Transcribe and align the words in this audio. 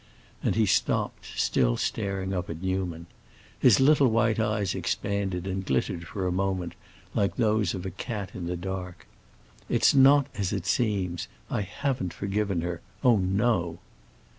And 0.41 0.55
he 0.55 0.65
stopped, 0.65 1.27
still 1.35 1.77
staring 1.77 2.33
up 2.33 2.49
at 2.49 2.63
Newman. 2.63 3.05
His 3.59 3.79
little 3.79 4.07
white 4.07 4.39
eyes 4.39 4.73
expanded 4.73 5.45
and 5.45 5.63
glittered 5.63 6.07
for 6.07 6.25
a 6.25 6.31
moment 6.31 6.73
like 7.13 7.35
those 7.35 7.75
of 7.75 7.85
a 7.85 7.91
cat 7.91 8.31
in 8.33 8.47
the 8.47 8.57
dark. 8.57 9.05
"It's 9.69 9.93
not 9.93 10.25
as 10.33 10.51
it 10.53 10.65
seems. 10.65 11.27
I 11.51 11.61
haven't 11.61 12.13
forgiven 12.15 12.61
her. 12.61 12.81
Oh, 13.03 13.17
no!" 13.17 13.77